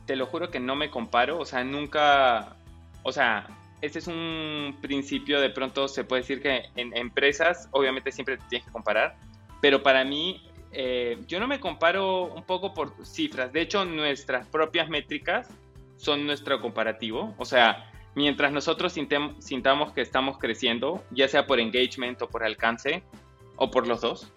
[0.07, 2.57] te lo juro que no me comparo, o sea, nunca,
[3.03, 3.47] o sea,
[3.83, 8.45] este es un principio, de pronto se puede decir que en empresas, obviamente siempre te
[8.49, 9.17] tienes que comparar,
[9.61, 10.43] pero para mí,
[10.73, 15.49] eh, yo no me comparo un poco por cifras, de hecho, nuestras propias métricas
[15.97, 22.23] son nuestro comparativo, o sea, mientras nosotros sintamos que estamos creciendo, ya sea por engagement
[22.23, 23.03] o por alcance,
[23.57, 24.33] o por los dos,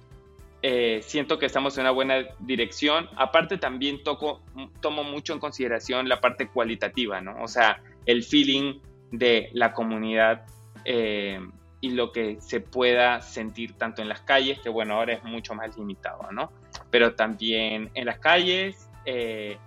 [0.62, 3.08] eh, siento que estamos en una buena dirección.
[3.18, 4.42] Aparte también toco,
[4.82, 7.36] tomo mucho en consideración la parte cualitativa, ¿no?
[7.44, 8.80] O sea, el feeling
[9.18, 10.46] de la comunidad
[10.86, 11.40] eh,
[11.82, 15.54] y lo que se pueda sentir tanto en las calles, que bueno, ahora es mucho
[15.54, 16.52] más limitado, ¿no?
[16.90, 19.58] Pero también en las calles, eh,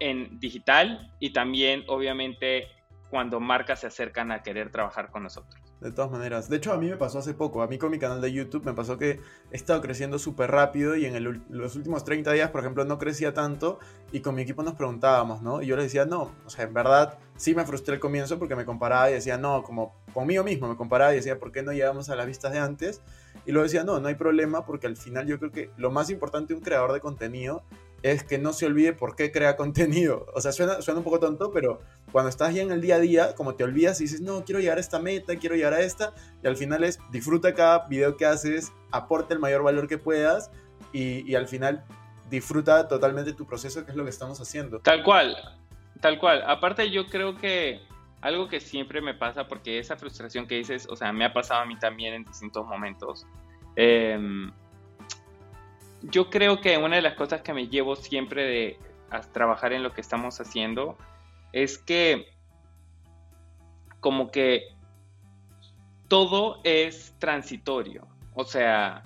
[0.00, 2.66] en digital y también obviamente
[3.08, 6.48] cuando marcas se acercan a querer trabajar con nosotros de todas maneras.
[6.48, 7.62] De hecho, a mí me pasó hace poco.
[7.62, 10.96] A mí con mi canal de YouTube me pasó que he estado creciendo súper rápido
[10.96, 13.78] y en los últimos 30 días, por ejemplo, no crecía tanto
[14.12, 15.62] y con mi equipo nos preguntábamos, ¿no?
[15.62, 18.54] Y yo les decía, no, o sea, en verdad sí me frustré al comienzo porque
[18.54, 21.72] me comparaba y decía, no, como conmigo mismo me comparaba y decía, ¿por qué no
[21.72, 23.00] llegamos a las vistas de antes?
[23.44, 26.10] Y luego decía, no, no hay problema porque al final yo creo que lo más
[26.10, 27.64] importante de un creador de contenido
[28.02, 30.26] es que no se olvide por qué crea contenido.
[30.34, 33.00] O sea, suena, suena un poco tonto, pero cuando estás ya en el día a
[33.00, 35.80] día, como te olvidas y dices, no, quiero llegar a esta meta, quiero llegar a
[35.80, 36.12] esta,
[36.42, 40.50] y al final es disfruta cada video que haces, aporta el mayor valor que puedas
[40.92, 41.84] y, y al final
[42.28, 44.80] disfruta totalmente tu proceso, que es lo que estamos haciendo.
[44.80, 45.36] Tal cual,
[46.00, 46.42] tal cual.
[46.46, 47.80] Aparte yo creo que
[48.22, 51.60] algo que siempre me pasa, porque esa frustración que dices, o sea, me ha pasado
[51.60, 53.26] a mí también en distintos momentos.
[53.76, 54.18] Eh,
[56.02, 58.78] yo creo que una de las cosas que me llevo siempre de
[59.32, 60.96] trabajar en lo que estamos haciendo
[61.52, 62.28] es que
[64.00, 64.74] como que
[66.08, 68.06] todo es transitorio.
[68.34, 69.04] O sea,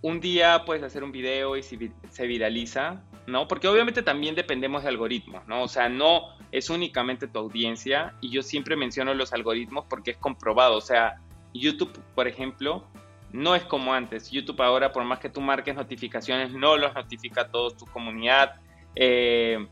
[0.00, 3.46] un día puedes hacer un video y se viraliza, ¿no?
[3.46, 5.62] Porque obviamente también dependemos de algoritmos, ¿no?
[5.62, 10.16] O sea, no es únicamente tu audiencia y yo siempre menciono los algoritmos porque es
[10.16, 10.76] comprobado.
[10.76, 11.20] O sea,
[11.54, 12.84] YouTube, por ejemplo,
[13.32, 14.30] no es como antes.
[14.30, 18.56] YouTube ahora, por más que tú marques notificaciones, no los notifica a toda tu comunidad.
[18.94, 19.66] Eh,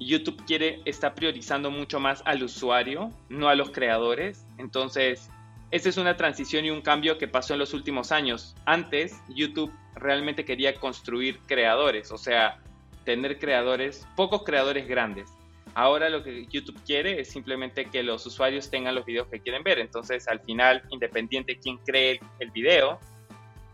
[0.00, 4.46] YouTube quiere, está priorizando mucho más al usuario, no a los creadores.
[4.58, 5.30] Entonces,
[5.70, 8.54] esa es una transición y un cambio que pasó en los últimos años.
[8.64, 12.58] Antes, YouTube realmente quería construir creadores, o sea,
[13.04, 15.30] tener creadores, pocos creadores grandes.
[15.74, 19.62] Ahora lo que YouTube quiere es simplemente que los usuarios tengan los videos que quieren
[19.62, 19.78] ver.
[19.78, 23.00] Entonces, al final, independiente de quién cree el video,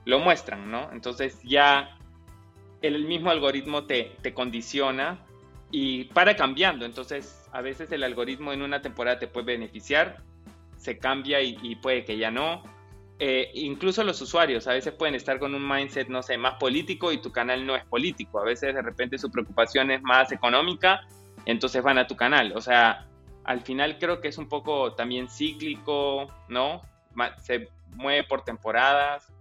[0.04, 0.90] lo muestran, ¿no?
[0.92, 1.98] Entonces ya
[2.82, 5.18] el mismo algoritmo te, te condiciona
[5.70, 6.84] y para cambiando.
[6.84, 10.22] Entonces, a veces el algoritmo en una temporada te puede beneficiar,
[10.76, 12.62] se cambia y, puede que ya no.
[13.18, 17.10] Eh, incluso los usuarios a veces pueden estar con un mindset, no sé, más político
[17.10, 18.40] y tu canal no es político.
[18.40, 21.00] A veces de repente su preocupación es más económica
[21.48, 22.52] entonces van a tu canal.
[22.54, 23.06] O sea,
[23.44, 26.82] al final creo que es un poco también cíclico, ¿no?
[27.38, 29.32] Se mueve por temporadas.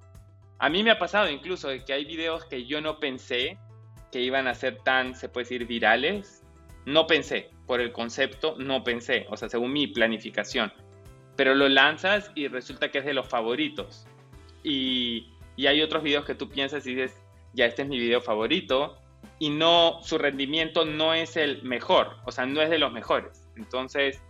[0.57, 3.59] A mí me ha pasado incluso que hay videos que yo no pensé
[4.09, 6.43] que iban a ser tan, se puede decir, virales.
[6.85, 10.71] No pensé, por el concepto, no pensé, o sea, según mi planificación.
[11.35, 14.07] Pero lo lanzas y resulta que es de los favoritos.
[14.63, 18.21] Y, y hay otros videos que tú piensas y dices, ya este es mi video
[18.21, 18.97] favorito,
[19.39, 23.47] y no, su rendimiento no es el mejor, o sea, no es de los mejores.
[23.55, 24.21] Entonces,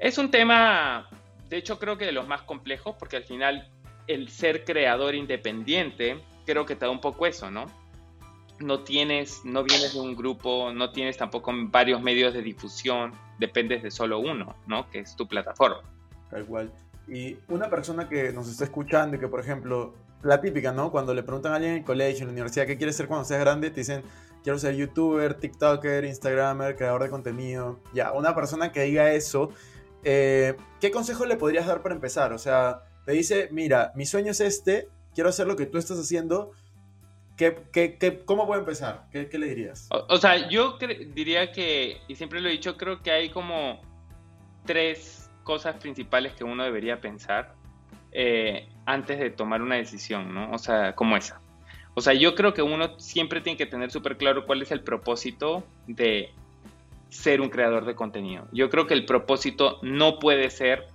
[0.00, 1.08] es un tema,
[1.48, 3.70] de hecho creo que de los más complejos, porque al final
[4.06, 7.66] el ser creador independiente, creo que te da un poco eso, ¿no?
[8.58, 13.82] No tienes, no vienes de un grupo, no tienes tampoco varios medios de difusión, dependes
[13.82, 14.88] de solo uno, ¿no?
[14.90, 15.82] Que es tu plataforma.
[16.30, 16.72] Tal cual.
[17.08, 20.90] Y una persona que nos está escuchando y que, por ejemplo, la típica, ¿no?
[20.90, 23.24] Cuando le preguntan a alguien en el colegio, en la universidad, ¿qué quieres ser cuando
[23.24, 23.70] seas grande?
[23.70, 24.02] Te dicen,
[24.42, 27.80] quiero ser youtuber, tiktoker, instagramer, creador de contenido.
[27.92, 29.50] Ya, una persona que diga eso,
[30.04, 32.32] eh, ¿qué consejo le podrías dar para empezar?
[32.32, 35.98] O sea, te dice, mira, mi sueño es este, quiero hacer lo que tú estás
[35.98, 36.52] haciendo.
[37.36, 39.06] ¿Qué, qué, cómo puedo empezar?
[39.10, 39.88] ¿Qué, le dirías?
[39.90, 40.78] O, sea, yo
[41.14, 43.80] diría que, y siempre lo he dicho, creo que hay como
[44.64, 47.54] tres cosas principales que uno debería pensar.
[48.12, 50.50] Eh, antes de tomar una decisión, ¿no?
[50.52, 51.40] O sea, como esa.
[51.94, 54.80] O sea, yo creo que uno siempre tiene que tener súper claro cuál es el
[54.80, 56.30] propósito de
[57.10, 58.48] ser un creador de contenido.
[58.52, 60.86] Yo creo que el propósito no puede ser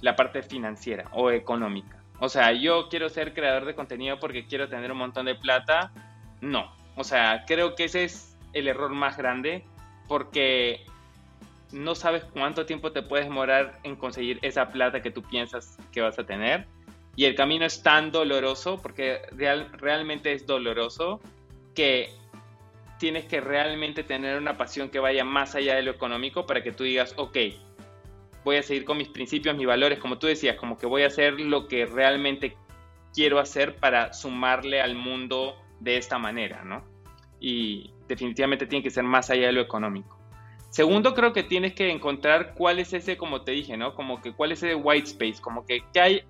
[0.00, 2.02] la parte financiera o económica.
[2.18, 5.92] O sea, yo quiero ser creador de contenido porque quiero tener un montón de plata.
[6.40, 6.72] No.
[6.96, 9.64] O sea, creo que ese es el error más grande
[10.08, 10.84] porque
[11.72, 16.00] no sabes cuánto tiempo te puedes demorar en conseguir esa plata que tú piensas que
[16.00, 16.66] vas a tener
[17.16, 21.20] y el camino es tan doloroso, porque real, realmente es doloroso,
[21.74, 22.10] que
[22.98, 26.72] tienes que realmente tener una pasión que vaya más allá de lo económico para que
[26.72, 27.36] tú digas, ok,
[28.44, 31.08] voy a seguir con mis principios, mis valores, como tú decías, como que voy a
[31.08, 32.56] hacer lo que realmente
[33.14, 36.84] quiero hacer para sumarle al mundo de esta manera, ¿no?
[37.40, 40.18] Y definitivamente tiene que ser más allá de lo económico.
[40.70, 43.94] Segundo, creo que tienes que encontrar cuál es ese, como te dije, ¿no?
[43.94, 46.24] Como que cuál es ese white space, como que qué hay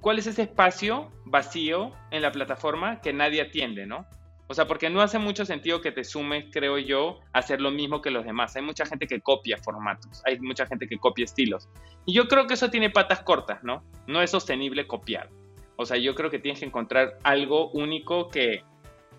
[0.00, 4.06] ¿cuál es ese espacio vacío en la plataforma que nadie atiende, no?
[4.48, 7.70] O sea, porque no hace mucho sentido que te sumes, creo yo, a hacer lo
[7.70, 8.56] mismo que los demás.
[8.56, 11.68] Hay mucha gente que copia formatos, hay mucha gente que copia estilos.
[12.04, 13.84] Y yo creo que eso tiene patas cortas, ¿no?
[14.08, 15.28] No es sostenible copiar.
[15.76, 18.64] O sea, yo creo que tienes que encontrar algo único que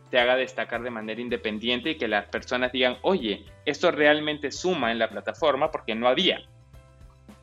[0.09, 4.91] te haga destacar de manera independiente y que las personas digan, oye, esto realmente suma
[4.91, 6.41] en la plataforma porque no había.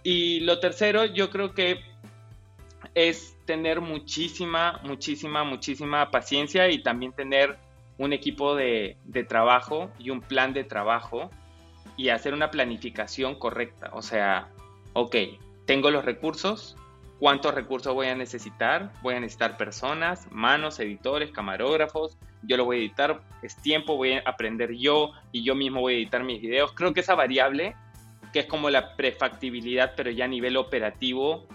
[0.03, 1.81] Y lo tercero, yo creo que
[2.95, 7.57] es tener muchísima, muchísima, muchísima paciencia y también tener
[7.99, 8.97] un equipo de,
[9.29, 11.31] trabajo y un plan de trabajo
[11.97, 13.91] y hacer una planificación correcta.
[13.93, 14.49] O sea,
[14.93, 15.17] ok,
[15.67, 16.77] tengo los recursos,
[17.19, 18.93] ¿cuántos recursos voy a necesitar?
[19.03, 24.13] Voy a necesitar personas, manos, editores, camarógrafos, yo lo voy a editar, es tiempo, voy
[24.13, 26.73] a aprender yo y yo mismo voy a editar mis videos.
[26.73, 27.75] Creo que esa variable,
[28.33, 31.49] que es como la prefactibilidad, pero ya a nivel operativo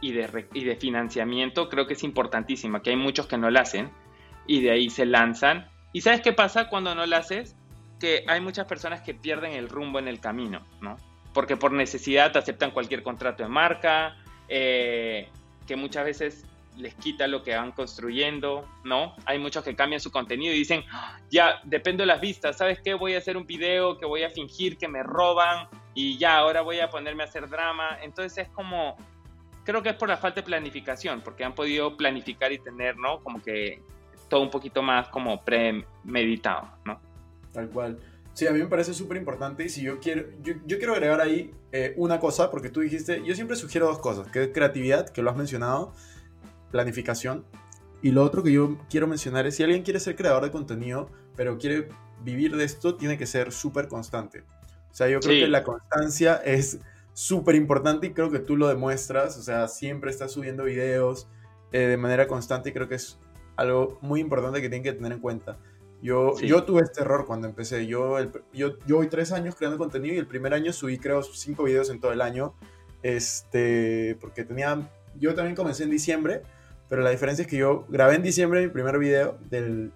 [0.00, 3.60] y de, y de financiamiento, creo que es importantísima, que hay muchos que no la
[3.60, 3.90] hacen
[4.46, 5.70] y de ahí se lanzan.
[5.92, 7.56] ¿Y sabes qué pasa cuando no la haces?
[7.98, 10.96] Que hay muchas personas que pierden el rumbo en el camino, ¿no?
[11.34, 14.16] Porque por necesidad aceptan cualquier contrato de marca,
[14.48, 15.28] eh,
[15.66, 19.14] que muchas veces les quita lo que van construyendo, ¿no?
[19.26, 20.84] Hay muchos que cambian su contenido y dicen,
[21.30, 22.94] ya, depende de las vistas, ¿sabes qué?
[22.94, 26.62] Voy a hacer un video que voy a fingir que me roban y ya, ahora
[26.62, 27.98] voy a ponerme a hacer drama.
[28.02, 28.96] Entonces es como,
[29.64, 33.20] creo que es por la falta de planificación, porque han podido planificar y tener, ¿no?
[33.20, 33.82] Como que
[34.28, 37.00] todo un poquito más como premeditado, ¿no?
[37.52, 37.98] Tal cual.
[38.32, 41.52] Sí, a mí me parece súper importante y si yo quiero, yo, quiero agregar ahí
[41.72, 45.20] eh, una cosa, porque tú dijiste, yo siempre sugiero dos cosas, que es creatividad, que
[45.20, 45.92] lo has mencionado,
[46.70, 47.44] planificación.
[48.02, 51.10] Y lo otro que yo quiero mencionar es si alguien quiere ser creador de contenido,
[51.36, 51.88] pero quiere
[52.22, 54.44] vivir de esto, tiene que ser súper constante.
[54.90, 56.78] O sea, yo creo que la constancia es
[57.12, 59.36] súper importante y creo que tú lo demuestras.
[59.38, 61.28] O sea, siempre estás subiendo videos
[61.72, 63.18] eh, de manera constante y creo que es
[63.56, 65.58] algo muy importante que tienen que tener en cuenta.
[66.02, 67.86] Yo, yo tuve este error cuando empecé.
[67.86, 68.16] Yo,
[68.54, 71.90] yo, yo voy tres años creando contenido y el primer año subí creo cinco videos
[71.90, 72.54] en todo el año.
[73.02, 76.42] Este, porque tenía, yo también comencé en diciembre
[76.90, 79.92] pero la diferencia es que yo grabé en diciembre mi primer video del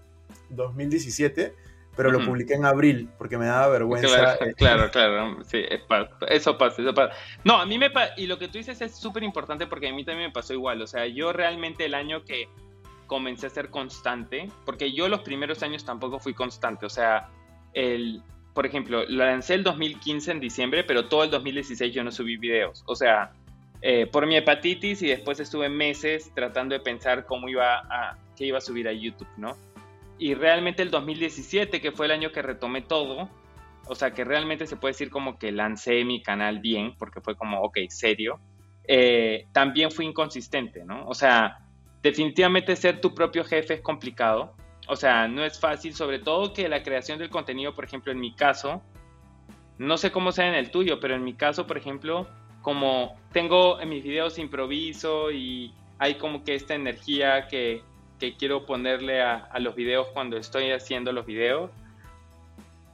[0.50, 1.52] 2017,
[1.96, 4.36] pero lo publiqué en abril porque me daba vergüenza.
[4.56, 5.62] Claro, claro, sí,
[6.28, 7.14] eso pasa, eso pasa.
[7.44, 9.92] No, a mí me pasa, y lo que tú dices es súper importante porque a
[9.92, 12.48] mí también me pasó igual, o sea, yo realmente el año que
[13.06, 17.28] comencé a ser constante, porque yo los primeros años tampoco fui constante, o sea,
[17.74, 18.22] el,
[18.54, 22.36] por ejemplo, lo lancé el 2015 en diciembre, pero todo el 2016 yo no subí
[22.36, 23.32] videos, o sea,
[23.82, 28.46] eh, por mi hepatitis y después estuve meses tratando de pensar cómo iba a, qué
[28.46, 29.56] iba a subir a YouTube, ¿no?
[30.18, 33.28] Y realmente el 2017, que fue el año que retomé todo,
[33.86, 37.36] o sea, que realmente se puede decir como que lancé mi canal bien, porque fue
[37.36, 38.40] como, ok, serio,
[38.86, 41.06] eh, también fui inconsistente, ¿no?
[41.06, 41.58] O sea,
[42.02, 44.54] definitivamente ser tu propio jefe es complicado,
[44.86, 48.20] o sea, no es fácil, sobre todo que la creación del contenido, por ejemplo, en
[48.20, 48.82] mi caso,
[49.78, 52.28] no sé cómo sea en el tuyo, pero en mi caso, por ejemplo,
[52.62, 57.82] como tengo en mis videos improviso y hay como que esta energía que,
[58.30, 61.70] que quiero ponerle a, a, los videos cuando estoy haciendo los videos.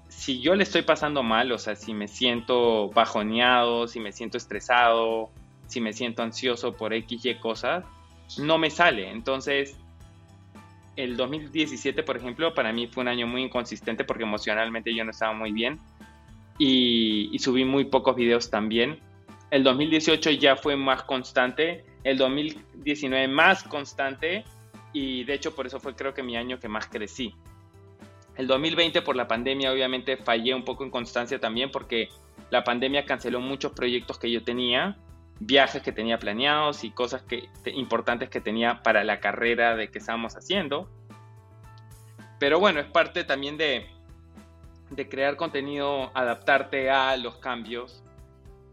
[0.08, 4.36] Si yo le estoy pasando mal, o sea, si me siento bajoneado, si me siento
[4.36, 5.30] estresado,
[5.68, 7.84] si me siento ansioso por X, Y cosas,
[8.38, 9.10] no me sale.
[9.10, 9.76] Entonces,
[10.96, 15.12] el 2017, por ejemplo, para mí fue un año muy inconsistente porque emocionalmente yo no
[15.12, 15.78] estaba muy bien
[16.58, 18.98] y, y subí muy pocos videos también
[19.50, 24.44] el 2018 ya fue más constante, el 2019 más constante
[24.92, 27.34] y de hecho por eso fue creo que mi año que más crecí.
[28.36, 32.08] El 2020 por la pandemia obviamente fallé un poco en constancia también porque
[32.50, 34.96] la pandemia canceló muchos proyectos que yo tenía,
[35.40, 39.98] viajes que tenía planeados y cosas que, importantes que tenía para la carrera de que
[39.98, 40.88] estábamos haciendo.
[42.38, 43.86] Pero bueno, es parte también de,
[44.90, 48.02] de crear contenido, adaptarte a los cambios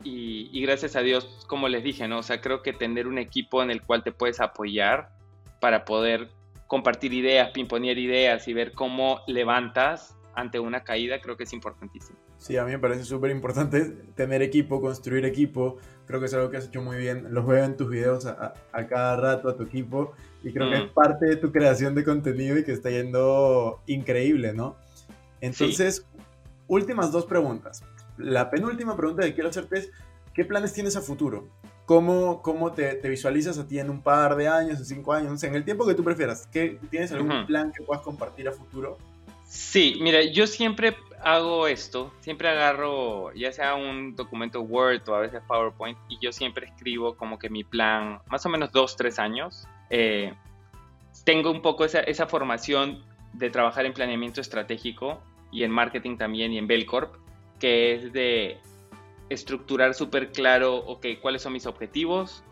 [0.04, 2.20] y, gracias a Dios, como les dije, ¿no?
[2.20, 5.10] O sea, creo que tener un equipo en el cual te puedes apoyar
[5.60, 6.30] para poder
[6.68, 12.18] compartir ideas, pimponear ideas y ver cómo levantas ante una caída, creo que es importantísimo.
[12.38, 15.78] Sí, a mí me parece súper importante tener equipo, construir equipo.
[16.06, 17.34] Creo que es algo que has hecho muy bien.
[17.34, 18.54] Los veo en tus videos a,
[18.88, 20.94] cada rato a tu equipo y creo que es mm.
[20.94, 24.76] parte de tu creación de contenido y que está yendo increíble, ¿no?
[25.42, 26.06] Entonces,
[26.68, 27.82] últimas dos preguntas
[28.18, 29.92] la penúltima pregunta que quiero hacerte es,
[30.34, 31.48] ¿qué planes tienes a futuro?
[31.88, 35.56] ¿Cómo, cómo te, visualizas a ti en un par de años, en cinco años, en
[35.56, 36.46] el tiempo que tú prefieras?
[36.52, 38.98] ¿Qué, ¿Tienes algún plan que puedas compartir a futuro?
[39.46, 45.22] Sí, mira, yo siempre hago esto, siempre agarro ya sea un documento Word o a
[45.22, 49.18] veces PowerPoint y yo siempre escribo como que mi plan, más o menos dos, tres
[49.18, 49.66] años.
[49.90, 50.34] Eh,
[51.24, 55.22] tengo un poco esa, esa formación de trabajar en planeamiento estratégico
[55.54, 57.16] y en marketing también y en Belcorp
[57.60, 58.58] que es de
[59.30, 62.44] estructurar súper claro, ok, cuáles son mis objetivos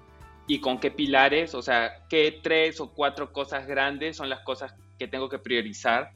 [0.48, 4.74] y con qué pilares, o sea, qué tres o cuatro cosas grandes son las cosas
[5.00, 6.12] que tengo que priorizar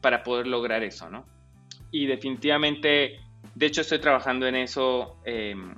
[0.00, 1.26] para poder lograr eso, ¿no?
[1.90, 3.20] Y definitivamente,
[3.54, 5.74] de hecho estoy trabajando en eso, em,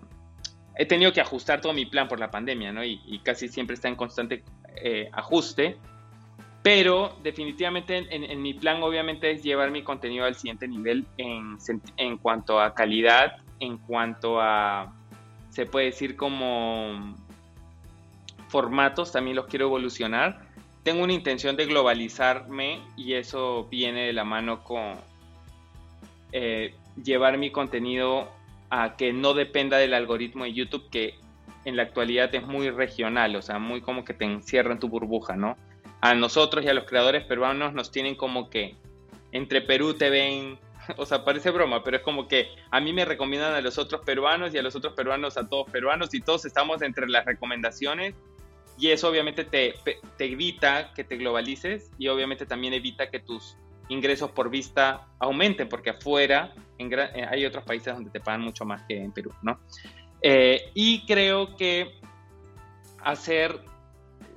[0.77, 2.85] he tenido que ajustar todo mi plan por la pandemia, ¿no?
[2.85, 4.45] Y, casi siempre está en constante
[4.77, 5.77] eh, ajuste,
[6.63, 11.57] pero definitivamente en, mi plan obviamente es llevar mi contenido al siguiente nivel en,
[11.97, 14.95] en cuanto a calidad, en cuanto a,
[15.51, 17.15] se puede decir como
[18.49, 20.47] formatos, también los quiero evolucionar.
[20.83, 24.95] tengo una intención de globalizarme y eso viene de la mano con
[26.33, 28.29] eh, llevar mi contenido
[28.71, 31.15] a que no dependa del algoritmo de YouTube que
[31.65, 34.89] en la actualidad es muy regional, o sea, muy como que te encierra en tu
[34.89, 35.57] burbuja, ¿no?
[36.01, 38.77] A nosotros y a los creadores peruanos nos tienen como que
[39.33, 40.59] entre Perú te ven,
[40.97, 44.03] o sea, parece broma, pero es como que a mí me recomiendan a los otros
[44.05, 48.15] peruanos y a los otros peruanos a todos peruanos y todos estamos entre las recomendaciones
[48.79, 49.75] y eso obviamente te,
[50.17, 53.57] te evita que te globalices y obviamente también evita que tus
[53.89, 58.83] ingresos por vista aumenten, porque afuera eh, hay otros países donde te pagan mucho más
[58.83, 59.59] que en Perú, ¿no?
[60.23, 61.99] Eh, y creo que
[63.03, 63.61] hacer,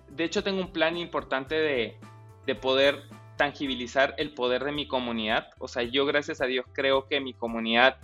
[0.10, 1.98] de hecho tengo un plan importante de,
[2.46, 3.04] de poder
[3.38, 5.50] tangibilizar el poder de mi comunidad.
[5.60, 7.98] O sea, yo gracias a Dios creo que mi comunidad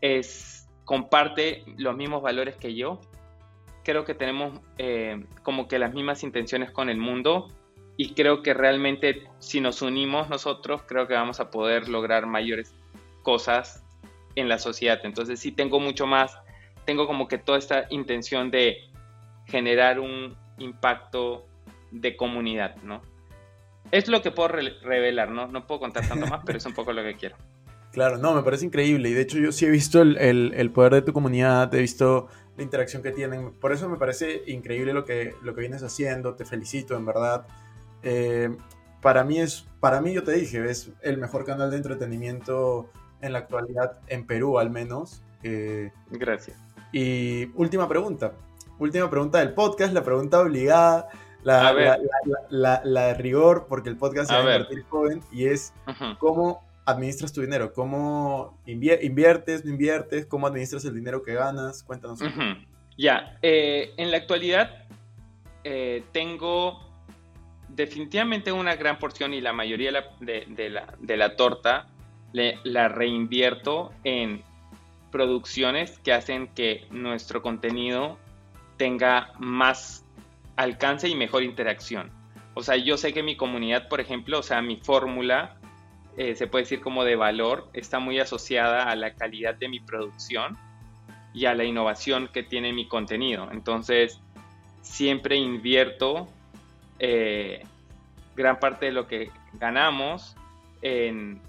[0.00, 3.00] es, comparte los mismos valores que yo.
[3.84, 7.48] Creo que tenemos eh, como que las mismas intenciones con el mundo
[7.96, 12.74] y creo que realmente si nos unimos nosotros, creo que vamos a poder lograr mayores
[13.22, 13.84] cosas
[14.36, 15.00] en la sociedad.
[15.04, 16.38] Entonces sí tengo mucho más,
[16.84, 18.90] tengo como que toda esta intención de
[19.46, 21.46] generar un impacto
[21.90, 23.02] de comunidad, ¿no?
[23.90, 25.48] Es lo que puedo revelar, ¿no?
[25.48, 27.36] No puedo contar tanto más, pero es un poco lo que quiero.
[27.92, 29.08] Claro, no, me parece increíble.
[29.08, 32.28] Y de hecho yo sí he visto el, el, poder de tu comunidad, he visto
[32.56, 33.50] la interacción que tienen.
[33.50, 36.36] Por eso me parece increíble lo que, lo que vienes haciendo.
[36.36, 37.48] Te felicito, en verdad.
[38.04, 38.56] Eh,
[39.02, 42.90] para mí es, para mí yo te dije, es el mejor canal de entretenimiento
[43.22, 45.22] en la actualidad en Perú al menos.
[45.42, 46.56] Eh, Gracias.
[46.92, 48.34] Y última pregunta,
[48.78, 51.08] última pregunta del podcast, la pregunta obligada,
[51.42, 51.98] la,
[52.50, 55.72] la, la, de rigor, porque el podcast se va a invertir joven y es
[56.18, 62.20] cómo administras tu dinero, cómo inviertes, no inviertes, cómo administras el dinero que ganas, cuéntanos.
[62.98, 64.84] Ya, eh, en la actualidad
[66.12, 66.90] tengo
[67.68, 71.86] definitivamente una gran porción y la mayoría de, la, de la, torta
[72.32, 74.42] la reinvierto en
[75.10, 78.18] producciones que hacen que nuestro contenido
[78.76, 80.04] tenga más
[80.60, 82.10] alcance y mejor interacción.
[82.54, 85.56] O sea, yo sé que mi comunidad, por ejemplo, o sea, mi fórmula,
[86.16, 89.80] eh, se puede decir como de valor, está muy asociada a la calidad de mi
[89.80, 90.58] producción
[91.32, 93.48] y a la innovación que tiene mi contenido.
[93.52, 94.20] Entonces,
[94.82, 96.28] siempre invierto
[96.98, 97.62] eh,
[98.36, 100.36] gran parte de lo que ganamos
[100.82, 101.40] en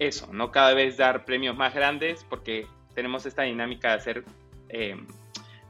[0.00, 4.24] eso, no cada vez dar premios más grandes porque tenemos esta dinámica de hacer
[4.70, 4.96] eh,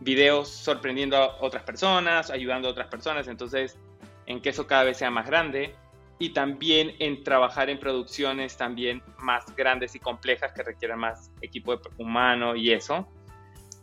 [0.01, 3.79] videos sorprendiendo a otras personas, ayudando a otras personas, entonces
[4.27, 5.75] en que eso cada vez sea más grande
[6.19, 11.81] y también en trabajar en producciones también más grandes y complejas que requieran más equipo
[11.97, 13.09] humano y eso.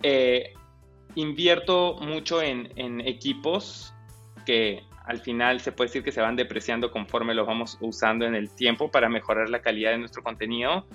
[0.03, 0.53] Eh,
[1.15, 3.93] invierto mucho en, en equipos
[4.45, 8.35] que al final se puede decir que se van depreciando conforme los vamos usando en
[8.35, 10.85] el tiempo para mejorar la calidad de nuestro contenido.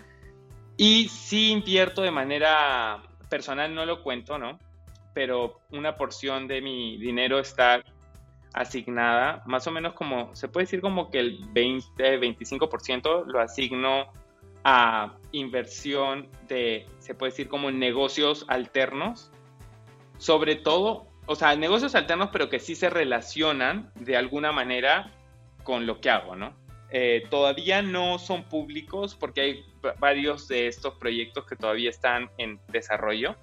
[0.76, 4.58] Y sí invierto de manera personal, no lo cuento, ¿no?
[5.14, 7.82] Pero una porción de mi dinero está
[8.54, 14.12] asignada, más o menos como, se puede decir como que el 20-25% lo asigno
[14.64, 19.30] a inversión de, se puede decir como negocios alternos,
[20.18, 25.10] sobre todo o sea, negocios alternos, pero que sí se relacionan de alguna manera
[25.62, 26.54] con lo que hago, ¿no?
[26.90, 29.64] Eh, todavía no son públicos porque hay
[29.98, 33.36] varios de estos proyectos que todavía están en desarrollo,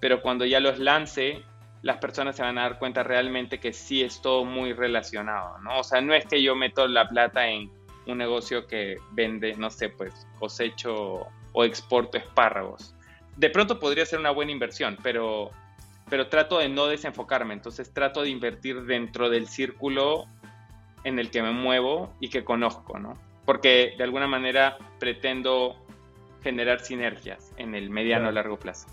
[0.00, 1.42] pero cuando ya los lance,
[1.82, 5.80] las personas se van a dar cuenta realmente que sí es todo muy relacionado, ¿no?
[5.80, 7.70] O sea, no es que yo meto la plata en
[8.06, 12.94] un negocio que vende, no sé, pues cosecho o exporto espárragos.
[13.36, 15.50] De pronto podría ser una buena inversión, pero
[16.08, 20.26] pero trato de no desenfocarme, entonces trato de invertir dentro del círculo
[21.02, 23.18] en el que me muevo y que conozco, ¿no?
[23.44, 25.76] Porque de alguna manera pretendo
[26.42, 28.86] generar sinergias en el mediano o largo plazo.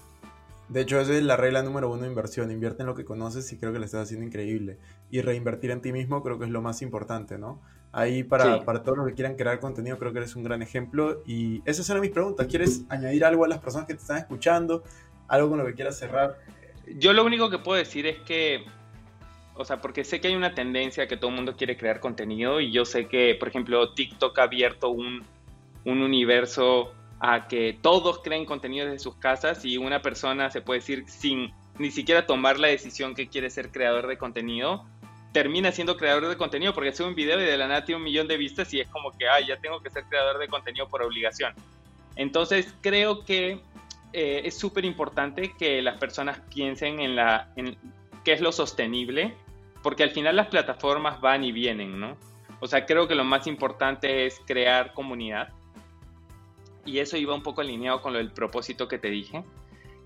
[0.71, 2.49] De hecho, esa es la regla número uno de inversión.
[2.49, 4.77] Invierte en lo que conoces y creo que lo estás haciendo increíble.
[5.09, 7.61] Y reinvertir en ti mismo creo que es lo más importante, ¿no?
[7.91, 11.21] Ahí para, para todos los que quieran crear contenido creo que eres un gran ejemplo.
[11.25, 12.47] Y esas eran mis preguntas.
[12.47, 14.83] ¿Quieres añadir algo a las personas que te están escuchando?
[15.27, 16.37] ¿Algo con lo que quieras cerrar?
[16.97, 18.65] yo lo único que puedo decir es que,
[19.55, 22.59] o sea, porque sé que hay una tendencia que todo el mundo quiere crear contenido
[22.59, 25.23] y yo sé que, por ejemplo, TikTok ha abierto un,
[25.85, 30.79] un universo a que todos creen contenido desde sus casas y una persona se puede
[30.79, 34.85] decir sin ni siquiera tomar la decisión que quiere ser creador de contenido,
[35.31, 38.03] termina siendo creador de contenido porque sube un video y de la nada tiene un
[38.03, 40.89] millón de vistas y es como que, ay, ya tengo que ser creador de contenido
[40.89, 41.53] por obligación.
[42.15, 43.61] Entonces creo que
[44.13, 47.77] eh, es súper importante que las personas piensen en, la, en
[48.25, 49.33] qué es lo sostenible
[49.83, 52.17] porque al final las plataformas van y vienen, ¿no?
[52.59, 55.49] O sea, creo que lo más importante es crear comunidad.
[56.85, 59.43] Y eso iba un poco alineado con lo del propósito que te dije.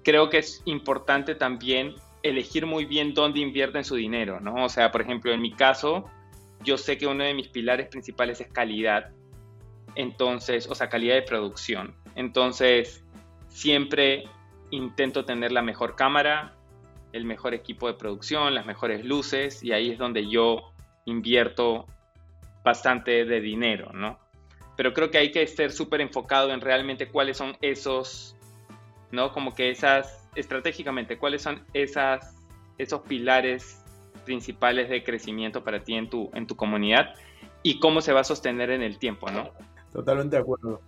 [0.04, 4.66] Creo que es importante también elegir muy bien dónde invierten su dinero, ¿no?
[4.66, 6.06] O sea, por ejemplo, en mi caso,
[6.64, 9.12] yo sé que uno de mis pilares principales es calidad.
[9.96, 11.96] Entonces, o sea, calidad de producción.
[12.16, 13.04] Entonces,
[13.48, 14.24] siempre
[14.72, 16.56] intento tener la mejor cámara,
[17.14, 20.72] el mejor equipo de producción, las mejores luces, y ahí es donde yo
[21.06, 21.86] invierto
[22.64, 24.20] bastante de dinero, ¿no?
[24.76, 28.36] Pero creo que hay que estar súper enfocado en realmente cuáles son esos,
[29.12, 29.32] ¿no?
[29.32, 32.36] Como que esas, estratégicamente, cuáles son esas,
[32.78, 33.82] esos pilares
[34.26, 37.14] principales de crecimiento para ti en tu, en tu comunidad
[37.64, 39.52] y cómo se va a sostener en el tiempo, ¿no?
[39.92, 40.82] Totalmente de acuerdo.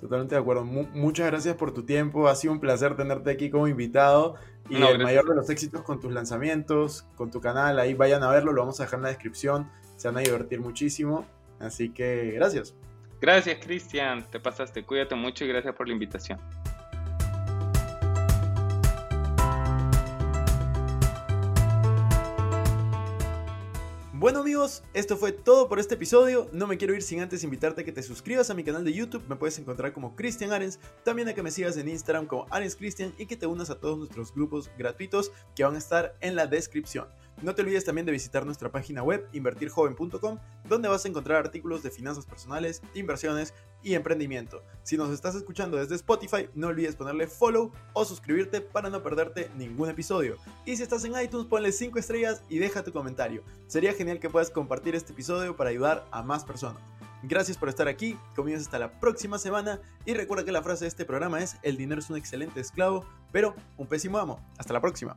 [0.00, 0.64] Totalmente de acuerdo.
[0.64, 2.28] muchas gracias por tu tiempo.
[2.28, 4.36] Ha sido un placer tenerte aquí como invitado.
[4.68, 7.78] Y el mayor de los éxitos con tus lanzamientos, con tu canal.
[7.78, 9.70] Ahí vayan a verlo, lo vamos a dejar en la descripción.
[9.96, 11.24] Se van a divertir muchísimo.
[11.60, 12.74] Así que gracias.
[13.20, 14.24] Gracias, Cristian.
[14.30, 14.84] Te pasaste.
[14.84, 16.38] Cuídate mucho y gracias por la invitación.
[24.94, 26.48] Esto fue todo por este episodio.
[26.50, 28.92] No me quiero ir sin antes invitarte a que te suscribas a mi canal de
[28.92, 29.22] YouTube.
[29.28, 30.78] Me puedes encontrar como Cristian Arens.
[31.04, 33.78] También a que me sigas en Instagram como Arens Cristian y que te unas a
[33.78, 37.06] todos nuestros grupos gratuitos que van a estar en la descripción.
[37.42, 41.82] No te olvides también de visitar nuestra página web invertirjoven.com, donde vas a encontrar artículos
[41.82, 43.52] de finanzas personales, inversiones
[43.86, 44.64] y emprendimiento.
[44.82, 49.48] Si nos estás escuchando desde Spotify, no olvides ponerle follow o suscribirte para no perderte
[49.56, 50.38] ningún episodio.
[50.64, 53.44] Y si estás en iTunes, ponle 5 estrellas y deja tu comentario.
[53.68, 56.82] Sería genial que puedas compartir este episodio para ayudar a más personas.
[57.22, 60.88] Gracias por estar aquí, conmigo hasta la próxima semana y recuerda que la frase de
[60.88, 64.44] este programa es el dinero es un excelente esclavo, pero un pésimo amo.
[64.58, 65.16] Hasta la próxima.